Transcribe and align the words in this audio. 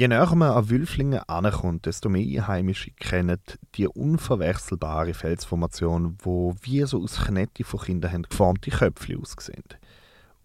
Je 0.00 0.08
näher 0.08 0.34
man 0.34 0.52
an 0.52 0.70
Wülflingen 0.70 1.20
ankommt, 1.28 1.84
desto 1.84 2.08
mehr 2.08 2.22
Einheimische 2.22 2.90
kennen 2.92 3.38
die 3.74 3.86
unverwechselbare 3.86 5.12
Felsformation, 5.12 6.16
wo 6.22 6.56
wie 6.62 6.82
so 6.84 7.02
aus 7.02 7.26
Knete 7.26 7.64
von 7.64 7.80
Kindern 7.80 8.22
geformte 8.22 8.70
Köpfe 8.70 9.18
aussehen. 9.20 9.62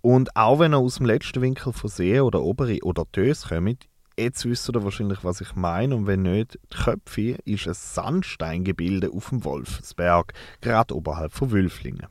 Und 0.01 0.35
auch 0.35 0.59
wenn 0.59 0.73
er 0.73 0.79
aus 0.79 0.95
dem 0.95 1.05
letzten 1.05 1.41
Winkel 1.41 1.71
von 1.71 1.89
See 1.89 2.19
oder 2.19 2.41
Obere 2.41 2.79
oder 2.83 3.05
Tös 3.13 3.47
kommt, 3.47 3.87
jetzt 4.19 4.43
wisst 4.43 4.67
ihr 4.67 4.83
wahrscheinlich, 4.83 5.23
was 5.23 5.39
ich 5.39 5.55
meine. 5.55 5.95
Und 5.95 6.05
wenn 6.05 6.23
nicht, 6.23 6.59
die 6.73 6.75
Köpfe 6.75 7.37
ist 7.45 7.65
ein 7.65 7.75
Sandsteingebilde 7.75 9.09
auf 9.09 9.29
dem 9.29 9.45
Wolfsberg, 9.45 10.33
gerade 10.59 10.93
oberhalb 10.93 11.31
von 11.31 11.51
Wülflingen. 11.51 12.07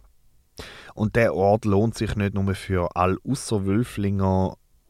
Und 0.95 1.15
der 1.15 1.35
Ort 1.35 1.67
lohnt 1.67 1.95
sich 1.95 2.17
nicht 2.17 2.33
nur 2.33 2.55
für 2.55 2.97
all 2.97 3.19
ausser 3.29 3.67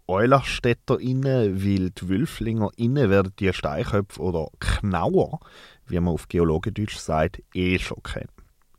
Inne, 0.07 1.65
weil 1.65 1.91
die 1.91 2.09
Wülflinger 2.09 2.71
inne 2.77 3.09
werden 3.09 3.33
die 3.39 3.53
Steinköpfe 3.53 4.21
oder 4.21 4.49
Knauer, 4.61 5.41
wie 5.87 5.99
man 5.99 6.13
auf 6.13 6.29
Geologendeutsch 6.29 6.97
sagt, 6.97 7.43
eh 7.55 7.79
schon 7.79 8.03
kennen. 8.03 8.29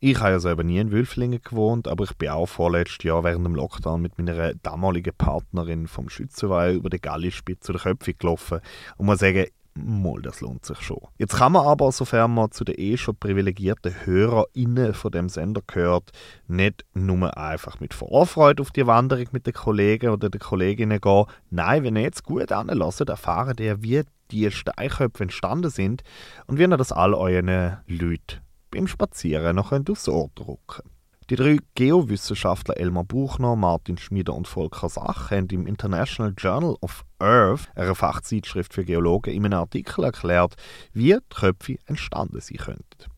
Ich 0.02 0.19
habe 0.19 0.31
ja 0.31 0.39
selber 0.39 0.63
nie 0.63 0.77
in 0.77 0.91
Wülflingen 0.91 1.41
gewohnt, 1.41 1.88
aber 1.88 2.03
ich 2.03 2.13
bin 2.13 2.30
auch 2.30 2.45
vorletztes 2.45 3.03
Jahr 3.03 3.23
während 3.23 3.43
dem 3.43 3.55
Lockdown 3.55 4.02
mit 4.02 4.19
meiner 4.19 4.53
damaligen 4.53 5.16
Partnerin 5.17 5.88
vom 5.88 6.09
Schützenweih 6.09 6.73
über 6.73 6.91
die 6.91 7.02
Gallispitze 7.02 7.61
zu 7.61 7.71
den 7.71 7.81
Köpfen 7.81 8.13
gelaufen 8.19 8.59
und 8.97 9.07
muss 9.07 9.19
sagen, 9.19 9.47
Mal, 9.77 10.21
das 10.21 10.39
lohnt 10.39 10.65
sich 10.65 10.79
schon. 10.81 11.02
Jetzt 11.17 11.35
kann 11.35 11.52
man 11.52 11.67
aber, 11.67 11.91
sofern 11.91 12.33
man 12.33 12.52
zu 12.52 12.63
den 12.63 12.75
eh 12.77 12.95
schon 12.95 13.17
privilegierten 13.17 13.93
HörerInnen 14.05 14.93
von 14.93 15.11
dem 15.11 15.27
Sender 15.27 15.61
gehört, 15.67 16.11
nicht 16.47 16.85
nur 16.93 17.38
einfach 17.38 17.81
mit 17.81 17.93
Vorfreude 17.93 18.61
auf 18.61 18.71
die 18.71 18.88
Wanderung 18.88 19.27
mit 19.31 19.45
den 19.45 19.53
Kollegen 19.53 20.11
oder 20.11 20.30
den 20.30 20.39
Kolleginnen 20.39 21.02
gehen. 21.02 21.25
Nein, 21.49 21.83
wenn 21.83 21.97
ihr 21.97 22.03
jetzt 22.03 22.23
gut 22.23 22.53
anlasst, 22.53 23.02
erfahren 23.02 23.57
ihr, 23.59 23.83
wie 23.83 24.03
die 24.31 24.49
Steinköpfe 24.49 25.23
entstanden 25.23 25.69
sind 25.69 26.03
und 26.47 26.57
wie 26.57 26.63
ihr 26.63 26.77
das 26.77 26.94
all 26.94 27.13
euren 27.13 27.78
Leuten 27.85 28.39
beim 28.72 28.88
Spazieren 28.88 29.57
noch 29.57 29.73
aufs 29.73 30.07
Ohr 30.07 30.30
drücken 30.35 30.89
die 31.30 31.36
drei 31.36 31.58
Geowissenschaftler 31.73 32.78
Elmar 32.78 33.04
Buchner, 33.04 33.56
Martin 33.56 33.98
Schmieder 33.98 34.34
und 34.34 34.48
Volker 34.48 34.90
Sach 34.90 35.31
haben 35.31 35.48
im 35.50 35.66
International 35.66 36.34
Journal 36.38 36.76
of 36.81 37.04
Earth, 37.20 37.70
einer 37.76 37.95
Fachzeitschrift 37.95 38.73
für 38.73 38.86
Geologen, 38.86 39.34
in 39.34 39.46
einem 39.46 39.59
Artikel 39.59 40.03
erklärt, 40.03 40.56
wie 40.94 41.14
die 41.14 41.36
Köpfe 41.36 41.78
entstanden 41.86 42.40
sein 42.40 42.58
könnten. 42.58 43.12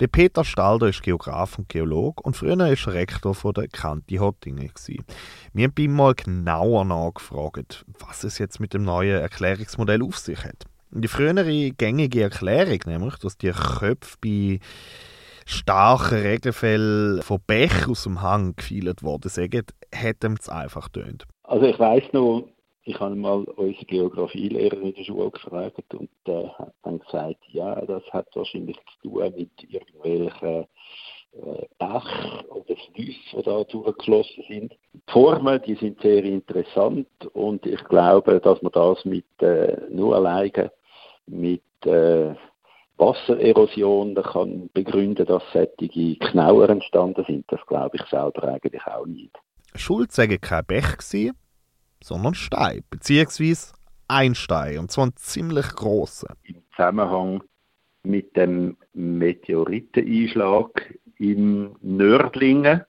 Der 0.00 0.08
Peter 0.08 0.44
Stalder 0.44 0.88
ist 0.88 1.04
Geograf 1.04 1.58
und 1.58 1.68
Geolog 1.68 2.24
und 2.26 2.36
früher 2.36 2.58
war 2.58 2.68
er 2.68 2.86
Rektor 2.86 3.34
von 3.34 3.54
der 3.54 3.68
Kanti 3.68 4.16
Hottingen. 4.16 4.72
Wir 5.52 5.64
haben 5.64 5.74
ihm 5.78 5.92
mal 5.92 6.14
genauer 6.14 6.84
nachgefragt, 6.84 7.84
was 8.00 8.24
es 8.24 8.38
jetzt 8.38 8.58
mit 8.58 8.74
dem 8.74 8.82
neuen 8.82 9.20
Erklärungsmodell 9.20 10.02
auf 10.02 10.18
sich 10.18 10.42
hat. 10.42 10.64
Die 10.90 11.06
frühere 11.06 11.70
gängige 11.70 12.22
Erklärung, 12.22 12.80
nämlich, 12.86 13.16
dass 13.18 13.38
die 13.38 13.52
Köpfe 13.52 14.16
bei 14.20 14.58
starken 15.46 16.18
Regenfällen 16.18 17.22
von 17.22 17.38
Bech 17.46 17.88
aus 17.88 18.04
dem 18.04 18.22
Hang 18.22 18.54
gefeilt 18.56 19.02
worden 19.02 19.28
sind, 19.28 19.54
hat 19.94 20.24
ihm 20.24 20.36
es 20.38 20.48
einfach 20.48 20.88
tönt. 20.88 21.24
Also 21.44 21.66
ich 21.66 21.78
weiß 21.78 22.12
noch, 22.12 22.48
ich 22.84 22.98
habe 22.98 23.14
mal 23.14 23.44
unsere 23.44 23.84
Geografielehrer 23.84 24.80
in 24.80 24.94
der 24.94 25.04
Schule 25.04 25.30
gefragt 25.30 25.94
und 25.94 26.10
der 26.26 26.56
hat 26.58 26.74
dann 26.82 26.98
gesagt, 26.98 27.38
ja, 27.48 27.80
das 27.82 28.02
hat 28.10 28.26
wahrscheinlich 28.34 28.76
zu 29.00 29.08
tun 29.08 29.32
mit 29.36 29.50
irgendwelchen 29.68 30.66
äh, 31.32 31.66
Bach 31.78 32.44
oder 32.48 32.74
Flüsse, 32.92 33.36
die 33.36 33.42
da 33.42 33.64
durchgeflossen 33.64 34.44
sind. 34.48 34.72
Die 34.92 35.12
Formen, 35.12 35.62
die 35.64 35.76
sind 35.76 36.00
sehr 36.00 36.24
interessant 36.24 37.06
und 37.32 37.64
ich 37.66 37.82
glaube, 37.84 38.40
dass 38.40 38.60
man 38.62 38.72
das 38.72 39.04
mit 39.04 39.24
äh, 39.40 39.76
nur 39.88 40.16
alleine 40.16 40.72
mit 41.26 41.62
äh, 41.86 42.34
Wassererosion 43.02 44.14
kann 44.14 44.70
begründen, 44.72 45.26
dass 45.26 45.42
solche 45.52 46.16
Knauer 46.16 46.68
entstanden 46.68 47.24
sind. 47.26 47.44
Das 47.48 47.60
glaube 47.66 47.96
ich 47.96 48.04
selber 48.06 48.44
eigentlich 48.44 48.86
auch 48.86 49.06
nicht. 49.06 49.36
Schuld 49.74 50.12
sei 50.12 50.38
kein 50.38 50.64
Bech 50.64 50.98
gewesen, 50.98 51.36
sondern 52.02 52.34
Stein, 52.34 52.84
beziehungsweise 52.90 53.72
ein 54.06 54.36
Stein, 54.36 54.78
und 54.78 54.92
zwar 54.92 55.06
ein 55.06 55.16
ziemlich 55.16 55.74
grosser. 55.74 56.36
Im 56.44 56.62
Zusammenhang 56.76 57.42
mit 58.04 58.36
dem 58.36 58.76
Meteoriteneinschlag 58.92 60.96
in 61.18 61.74
Nördlingen 61.80 62.84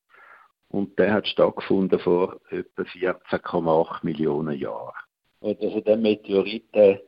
und 0.69 0.99
der 0.99 1.13
hat 1.13 1.27
stattgefunden 1.27 1.99
vor 1.99 2.39
etwa 2.49 2.83
14,8 2.83 3.99
Millionen 4.03 4.59
Jahren. 4.59 4.93
Und 5.39 5.59
also 5.61 5.81
der 5.81 5.97
Meteoriten 5.97 6.99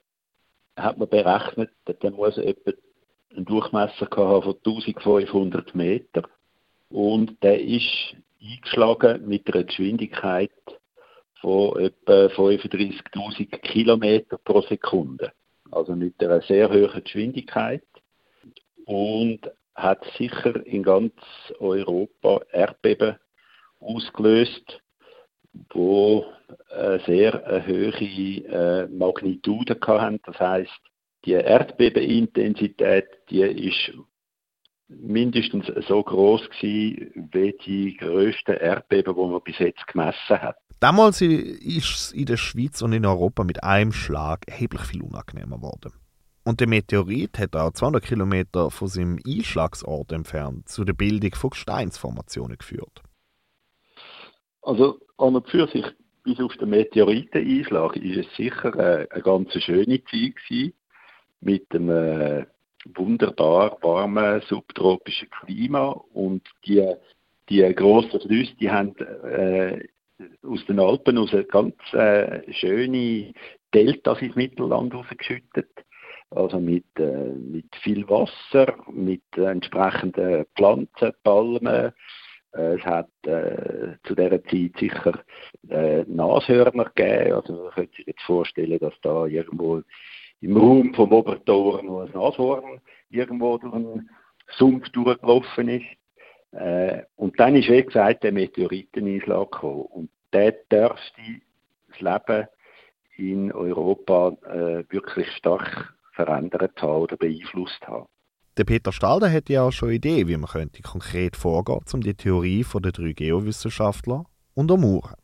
hat 0.75 0.97
man 0.97 1.09
berechnet, 1.09 1.69
der 1.87 2.11
muss 2.11 2.37
etwa 2.37 2.71
einen 3.35 3.45
Durchmesser 3.45 4.07
von 4.07 4.55
1500 4.65 5.75
Meter 5.75 6.23
und 6.89 7.41
der 7.43 7.61
ist 7.61 8.15
eingeschlagen 8.41 9.27
mit 9.27 9.53
einer 9.53 9.63
Geschwindigkeit 9.63 10.51
von 11.41 11.79
etwa 11.79 12.27
35.000 12.27 13.57
Kilometer 13.59 14.37
pro 14.37 14.61
Sekunde. 14.61 15.31
Also 15.71 15.95
mit 15.95 16.21
einer 16.23 16.41
sehr 16.41 16.69
hohen 16.69 17.03
Geschwindigkeit 17.03 17.83
und 18.85 19.39
hat 19.73 20.05
sicher 20.17 20.65
in 20.65 20.83
ganz 20.83 21.13
Europa 21.59 22.41
Erdbeben 22.51 23.17
ausgelöst, 23.79 24.81
wo 25.73 26.25
eine 26.69 26.99
sehr 27.05 27.63
hohe 27.67 27.91
äh, 27.91 28.87
Magnitude 28.87 29.77
hatten. 29.85 30.21
Das 30.25 30.39
heißt, 30.39 30.81
die 31.25 31.33
Erdbebenintensität, 31.33 33.05
die 33.29 33.41
ist 33.41 33.91
mindestens 34.87 35.65
so 35.87 36.03
groß 36.03 36.49
gewesen, 36.49 37.29
wie 37.31 37.55
die 37.65 37.97
größten 37.97 38.55
Erdbeben, 38.55 39.15
die 39.15 39.21
man 39.21 39.41
bis 39.41 39.57
jetzt 39.59 39.85
gemessen 39.87 40.41
hat. 40.41 40.57
Damals 40.79 41.21
ist 41.21 41.89
es 41.89 42.11
in 42.11 42.25
der 42.25 42.37
Schweiz 42.37 42.81
und 42.81 42.93
in 42.93 43.05
Europa 43.05 43.43
mit 43.43 43.63
einem 43.63 43.91
Schlag 43.91 44.47
erheblich 44.47 44.81
viel 44.81 45.01
unangenehmer 45.01 45.57
geworden. 45.57 45.93
Und 46.43 46.59
der 46.59 46.67
Meteorit 46.67 47.39
hat 47.39 47.55
auch 47.55 47.71
200 47.71 48.03
Kilometer 48.03 48.69
von 48.69 48.87
seinem 48.87 49.17
Einschlagsort 49.25 50.11
entfernt 50.11 50.69
zu 50.69 50.83
der 50.83 50.93
Bildung 50.93 51.33
von 51.33 51.49
Gesteinsformationen 51.49 52.57
geführt. 52.57 53.01
Also 54.61 54.99
an 55.17 55.35
und 55.35 55.49
für 55.49 55.67
sich 55.67 55.85
bis 56.23 56.39
auf 56.39 56.55
den 56.57 56.69
Meteoriteneinschlag 56.69 57.95
ist 57.95 58.27
es 58.27 58.35
sicher 58.35 58.73
eine, 58.75 59.07
eine 59.09 59.23
ganz 59.23 59.53
schöne 59.53 60.03
Zeit 60.03 60.35
gewesen 60.35 60.73
mit 61.45 61.65
einem 61.71 61.89
äh, 61.89 62.45
wunderbar 62.95 63.77
warmen 63.81 64.41
subtropischen 64.41 65.29
Klima 65.29 65.89
und 66.13 66.41
die, 66.65 66.83
die 67.49 67.61
grossen 67.75 68.19
Flüsse, 68.19 68.55
die 68.59 68.69
haben 68.69 68.95
äh, 68.97 69.87
aus 70.43 70.65
den 70.65 70.79
Alpen 70.79 71.17
aus 71.17 71.31
ganz 71.49 71.75
äh, 71.93 72.51
schöne 72.53 73.33
Deltas 73.73 74.21
ins 74.21 74.35
Mittelland 74.35 74.93
rausgeschüttet. 74.93 75.69
Also 76.31 76.59
mit, 76.59 76.85
äh, 76.97 77.33
mit 77.33 77.73
viel 77.81 78.07
Wasser, 78.09 78.75
mit 78.91 79.23
entsprechenden 79.37 80.45
Pflanzen, 80.55 81.13
Palmen. 81.23 81.93
Äh, 82.53 82.75
es 82.77 82.85
hat 82.85 83.09
äh, 83.25 83.97
zu 84.03 84.15
dieser 84.15 84.43
Zeit 84.45 84.71
sicher 84.79 85.23
äh, 85.69 86.03
Nashörner 86.07 86.91
gegeben. 86.95 87.33
Also 87.33 87.63
man 87.63 87.71
könnte 87.71 87.95
sich 87.97 88.07
jetzt 88.07 88.21
vorstellen, 88.21 88.79
dass 88.79 88.93
da 89.01 89.25
irgendwo 89.25 89.81
im 90.41 90.57
Raum 90.57 90.93
vom 90.93 91.11
Obertor 91.11 91.81
noch 91.83 92.01
ein 92.01 92.11
Nashorn 92.13 92.81
irgendwo 93.09 93.57
durch 93.57 93.73
einen 93.73 94.09
Sumpf 94.57 94.89
durchgelaufen 94.89 95.69
ist. 95.69 95.85
Äh, 96.51 97.03
und 97.15 97.39
dann 97.39 97.55
ist, 97.55 97.69
wie 97.69 97.83
gesagt, 97.83 98.23
der 98.23 98.31
Meteoriteneinschlag 98.31 99.51
gekommen. 99.51 99.81
Und 99.83 100.09
der 100.33 100.51
dürfte 100.71 101.21
das 101.89 101.99
Leben 101.99 102.47
in 103.17 103.51
Europa 103.51 104.35
äh, 104.45 104.83
wirklich 104.89 105.27
stark 105.31 105.93
verändert 106.13 106.81
haben 106.81 107.03
oder 107.03 107.17
beeinflusst 107.17 107.85
haben. 107.87 108.07
Der 108.57 108.63
Peter 108.63 108.93
Stalder 108.93 109.27
hätte 109.27 109.53
ja 109.53 109.63
auch 109.63 109.71
schon 109.71 109.89
eine 109.89 109.97
Idee, 109.97 110.27
wie 110.27 110.37
man 110.37 110.49
könnte 110.49 110.81
konkret 110.81 111.35
vorgehen, 111.35 111.81
um 111.93 112.01
die 112.01 112.13
Theorie 112.13 112.65
der 112.73 112.91
drei 112.93 113.11
Geowissenschaftler 113.11 114.25
untermauern. 114.53 115.15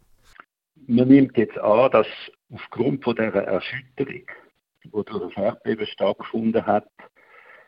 Man 0.87 1.07
nimmt 1.07 1.37
jetzt 1.37 1.57
an, 1.57 1.89
dass 1.91 2.07
aufgrund 2.53 3.03
von 3.03 3.15
dieser 3.15 3.43
Erschütterung 3.43 4.25
wo 4.91 5.03
das 5.03 5.35
Erdbeben 5.35 5.87
stattgefunden 5.87 6.65
hat, 6.65 6.89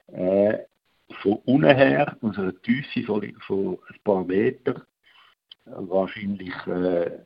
äh, 0.08 0.60
von 1.22 1.34
unten 1.46 1.76
her, 1.76 2.18
aus 2.22 2.38
einer 2.38 2.60
Tiefe 2.62 3.04
von, 3.04 3.36
von 3.46 3.80
ein 3.90 4.00
paar 4.04 4.24
Metern, 4.24 4.82
wahrscheinlich 5.66 6.56
äh, 6.68 7.20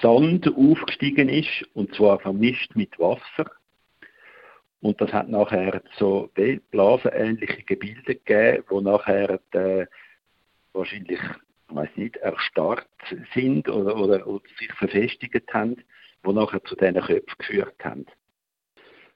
Sand 0.00 0.48
aufgestiegen 0.56 1.28
ist, 1.28 1.64
und 1.74 1.94
zwar 1.94 2.18
vermischt 2.20 2.74
mit 2.74 2.98
Wasser. 2.98 3.50
Und 4.80 5.00
das 5.00 5.12
hat 5.12 5.28
nachher 5.28 5.82
so 5.98 6.30
blasenähnliche 6.70 7.62
Gebilde 7.62 8.16
gegeben, 8.16 8.64
wo 8.68 8.80
nachher 8.80 9.40
äh, 9.52 9.86
wahrscheinlich, 10.72 11.20
ich 11.20 11.74
weiß 11.74 11.88
nicht, 11.96 12.16
erstarrt 12.16 12.86
sind 13.32 13.68
oder, 13.68 13.96
oder, 13.96 14.26
oder 14.26 14.44
sich 14.58 14.72
verfestigt 14.74 15.52
haben, 15.54 15.76
wo 16.22 16.32
nachher 16.32 16.62
zu 16.64 16.76
diesen 16.76 17.00
Köpfen 17.00 17.38
geführt 17.38 17.82
haben. 17.82 18.06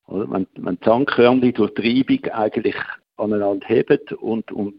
Oder? 0.08 0.30
Wenn, 0.30 0.46
wenn 0.56 0.78
Sandkörnchen 0.84 1.54
durch 1.54 1.74
Treibung 1.74 2.24
eigentlich 2.32 2.76
aneinander 3.16 3.66
heben 3.66 4.00
und, 4.20 4.50
und 4.52 4.74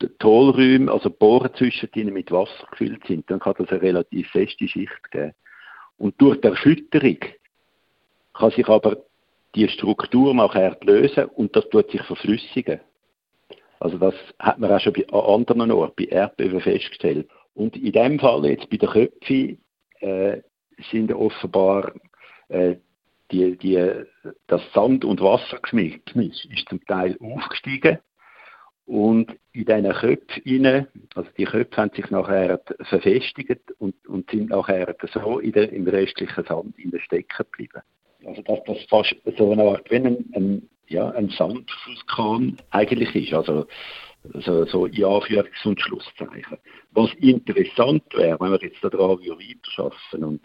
die 0.00 0.08
Hohlräume, 0.22 0.90
also 0.90 1.10
Bohren 1.10 1.54
zwischen 1.54 1.88
ihnen 1.94 2.12
mit 2.12 2.30
Wasser 2.32 2.66
gefüllt 2.70 3.06
sind, 3.06 3.30
dann 3.30 3.40
kann 3.40 3.54
das 3.58 3.68
eine 3.68 3.82
relativ 3.82 4.28
feste 4.30 4.66
Schicht 4.66 5.10
geben. 5.10 5.32
Und 5.98 6.20
durch 6.20 6.40
die 6.40 6.48
Erschütterung 6.48 7.18
kann 8.34 8.50
sich 8.50 8.68
aber 8.68 8.96
die 9.54 9.68
Struktur 9.68 10.34
nachher 10.34 10.76
lösen 10.82 11.26
und 11.26 11.54
das 11.54 11.68
tut 11.68 11.90
sich 11.90 12.02
verflüssigen. 12.02 12.80
Also 13.78 13.98
das 13.98 14.14
hat 14.38 14.58
man 14.58 14.72
auch 14.72 14.80
schon 14.80 14.94
bei 14.94 15.06
anderen 15.12 15.70
Orten, 15.70 15.94
bei 15.96 16.04
Erdbeben 16.04 16.60
festgestellt. 16.60 17.28
Und 17.54 17.76
in 17.76 17.92
dem 17.92 18.18
Fall 18.18 18.44
jetzt 18.46 18.70
bei 18.70 18.78
den 18.78 18.88
Köpfen 18.88 19.58
äh, 20.00 20.40
sind 20.90 21.12
offenbar 21.12 21.92
äh, 22.48 22.76
die, 23.32 23.56
die, 23.56 24.04
das 24.46 24.62
Sand- 24.72 25.04
und 25.04 25.20
Wassergemisch 25.20 26.00
ist 26.14 26.68
zum 26.68 26.84
Teil 26.84 27.16
aufgestiegen 27.20 27.98
und 28.84 29.32
in 29.52 29.64
diesen 29.64 29.92
Köpfen, 29.92 30.86
also 31.14 31.30
die 31.36 31.44
Köpfe 31.44 31.76
haben 31.76 31.90
sich 31.94 32.10
nachher 32.10 32.60
verfestigt 32.82 33.72
und, 33.78 33.94
und 34.06 34.30
sind 34.30 34.50
nachher 34.50 34.94
so 35.12 35.38
in 35.38 35.52
der, 35.52 35.72
im 35.72 35.86
restlichen 35.86 36.44
Sand 36.44 36.78
in 36.78 36.90
der 36.90 37.00
stecken 37.00 37.28
geblieben. 37.38 37.82
Also 38.24 38.42
dass 38.42 38.62
das 38.64 38.84
fast 38.88 39.16
so 39.36 39.52
eine 39.52 39.62
Art 39.62 39.90
wie 39.90 39.96
ein, 39.96 40.24
ein, 40.34 40.68
ja, 40.88 41.10
ein 41.10 41.28
Sandvulkan 41.30 42.58
eigentlich 42.70 43.14
ist. 43.14 43.32
Also 43.32 43.66
so, 44.34 44.64
so 44.66 44.86
in 44.86 45.04
Anführungs- 45.04 45.66
und 45.66 45.80
Schlusszeichen. 45.80 46.58
Was 46.92 47.12
interessant 47.14 48.04
wäre, 48.14 48.38
wenn 48.40 48.52
wir 48.52 48.62
jetzt 48.62 48.82
daran 48.82 49.18
weiterarbeiten 49.18 50.24
und 50.24 50.40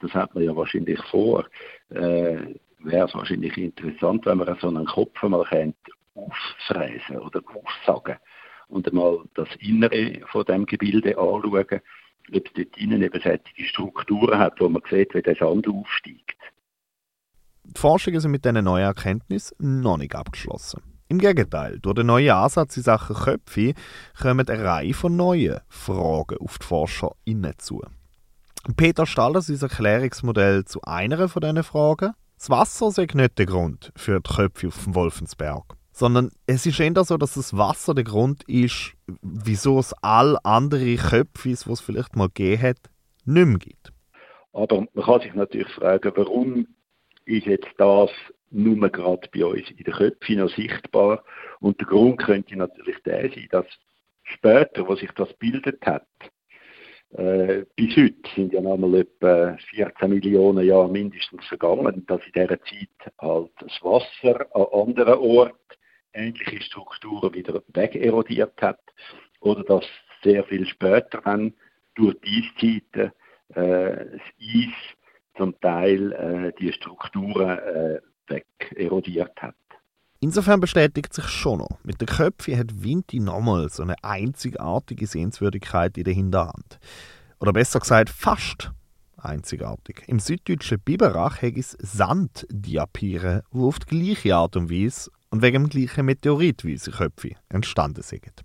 das 0.00 0.12
hat 0.12 0.34
man 0.34 0.44
ja 0.44 0.54
wahrscheinlich 0.56 1.00
vor, 1.04 1.46
äh, 1.90 2.38
wäre 2.82 3.06
es 3.06 3.14
wahrscheinlich 3.14 3.56
interessant, 3.56 4.26
wenn 4.26 4.38
man 4.38 4.56
so 4.60 4.68
einen 4.68 4.86
Kopf 4.86 5.22
mal 5.22 5.46
auffräsen 6.14 7.18
oder 7.18 7.40
aufsagen 7.54 8.16
und 8.68 8.88
einmal 8.88 9.20
das 9.34 9.48
Innere 9.58 10.20
von 10.26 10.44
dem 10.44 10.66
Gebilde 10.66 11.18
anschauen, 11.18 11.80
ob 12.32 12.46
es 12.46 12.52
dort 12.54 12.76
innen 12.76 13.02
eben 13.02 13.20
solche 13.20 13.68
Strukturen 13.68 14.38
hat, 14.38 14.60
wo 14.60 14.68
man 14.68 14.82
sieht, 14.88 15.14
wie 15.14 15.22
der 15.22 15.36
Sand 15.36 15.68
aufsteigt. 15.68 16.36
Die 17.64 17.78
Forschungen 17.80 18.20
sind 18.20 18.30
mit 18.30 18.44
diesen 18.44 18.64
neuen 18.64 18.84
Erkenntnissen 18.84 19.80
noch 19.80 19.96
nicht 19.96 20.14
abgeschlossen. 20.14 20.82
Im 21.08 21.18
Gegenteil, 21.18 21.80
durch 21.80 21.96
den 21.96 22.06
neuen 22.06 22.30
Ansatz 22.30 22.76
in 22.76 22.84
Sachen 22.84 23.16
Köpfe 23.16 23.74
kommen 24.20 24.48
eine 24.48 24.64
Reihe 24.64 24.94
von 24.94 25.16
neuen 25.16 25.60
Fragen 25.68 26.38
auf 26.38 26.58
die 26.58 26.66
Forscher 26.66 27.12
zu. 27.58 27.82
Peter 28.76 29.06
Staller 29.06 29.42
sein 29.42 29.60
Erklärungsmodell 29.60 30.64
zu 30.64 30.82
einer 30.82 31.28
von 31.28 31.40
diesen 31.40 31.62
Fragen. 31.62 32.12
Das 32.38 32.50
Wasser 32.50 32.88
ist 32.88 33.14
nicht 33.14 33.38
der 33.38 33.46
Grund 33.46 33.92
für 33.96 34.20
die 34.20 34.34
Köpfe 34.34 34.68
auf 34.68 34.84
dem 34.84 34.94
Wolfensberg 34.94 35.76
sondern 36.00 36.30
es 36.46 36.64
ist 36.64 36.80
eher 36.80 37.04
so, 37.04 37.18
dass 37.18 37.34
das 37.34 37.56
Wasser 37.56 37.94
der 37.94 38.04
Grund 38.04 38.42
ist, 38.44 38.94
wieso 39.20 39.78
es 39.78 39.92
all 40.02 40.38
andere 40.44 40.96
Köpfe, 40.96 41.48
die 41.48 41.52
es 41.52 41.80
vielleicht 41.80 42.16
mal 42.16 42.28
gegeben 42.28 42.62
hat, 42.62 42.78
nicht 43.26 43.46
mehr 43.46 43.58
gibt. 43.58 43.92
Aber 44.52 44.86
man 44.94 45.04
kann 45.04 45.20
sich 45.20 45.34
natürlich 45.34 45.68
fragen, 45.68 46.12
warum 46.16 46.66
ist 47.26 47.46
jetzt 47.46 47.68
das 47.76 48.10
nur 48.50 48.88
gerade 48.88 49.28
bei 49.32 49.44
uns 49.44 49.70
in 49.70 49.84
den 49.84 49.92
Köpfen 49.92 50.38
noch 50.38 50.48
sichtbar? 50.48 51.22
Und 51.60 51.78
der 51.78 51.86
Grund 51.86 52.18
könnte 52.18 52.56
natürlich 52.56 52.96
der 53.04 53.28
sein, 53.28 53.48
dass 53.50 53.66
später, 54.22 54.88
wo 54.88 54.96
sich 54.96 55.10
das 55.16 55.32
bildet 55.34 55.84
hat, 55.84 56.08
äh, 57.12 57.64
bis 57.74 57.96
heute 57.96 58.30
sind 58.34 58.52
ja 58.52 58.60
noch 58.60 58.76
mal 58.76 58.94
etwa 58.94 59.56
14 59.70 60.10
Millionen 60.10 60.64
Jahre 60.64 60.88
mindestens 60.88 61.44
vergangen, 61.46 62.04
dass 62.06 62.20
in 62.26 62.32
dieser 62.32 62.60
Zeit 62.62 63.12
halt 63.20 63.50
das 63.58 63.82
Wasser 63.82 64.46
an 64.54 64.66
anderen 64.72 65.18
Orten 65.18 65.56
ähnliche 66.12 66.62
Strukturen 66.62 67.34
wieder 67.34 67.62
wegerodiert 67.68 68.60
hat 68.60 68.80
oder 69.40 69.64
dass 69.64 69.84
sehr 70.22 70.44
viel 70.44 70.66
später 70.66 71.20
dann 71.24 71.52
durch 71.94 72.16
die 72.20 72.44
Eiszeiten 72.44 73.12
äh, 73.54 74.06
das 74.12 74.22
Eis 74.40 74.74
zum 75.36 75.58
Teil 75.60 76.12
äh, 76.12 76.52
die 76.60 76.72
Strukturen 76.72 77.58
äh, 77.58 78.00
wegerodiert 78.28 79.40
hat. 79.42 79.54
Insofern 80.22 80.60
bestätigt 80.60 81.14
sich 81.14 81.28
schon 81.28 81.60
noch. 81.60 81.78
Mit 81.82 82.02
den 82.02 82.06
Köpfen 82.06 82.58
hat 82.58 82.82
Vinti 82.82 83.20
nochmal 83.20 83.70
so 83.70 83.82
eine 83.82 83.94
einzigartige 84.02 85.06
Sehenswürdigkeit 85.06 85.96
in 85.96 86.04
der 86.04 86.12
Hinterhand. 86.12 86.78
Oder 87.38 87.54
besser 87.54 87.80
gesagt, 87.80 88.10
fast 88.10 88.70
einzigartig. 89.16 90.02
Im 90.06 90.20
süddeutschen 90.20 90.80
Biberach 90.80 91.40
hat 91.40 91.56
es 91.56 91.76
Sanddiapire, 91.80 93.44
die 93.52 93.58
auf 93.58 93.78
die 93.78 93.86
gleiche 93.86 94.36
Art 94.36 94.56
und 94.56 94.70
Weise 94.70 95.10
und 95.30 95.40
wegen 95.40 95.64
dem 95.64 95.70
gleichen 95.70 96.04
Meteorit 96.04 96.64
wie 96.64 96.72
unsere 96.72 96.98
Köpfe 96.98 97.36
entstanden 97.48 98.02
sind. 98.02 98.42